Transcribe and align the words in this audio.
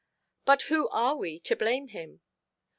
But 0.45 0.63
who 0.63 0.89
are 0.89 1.15
we 1.15 1.39
to 1.41 1.55
blame 1.55 1.89
him? 1.89 2.21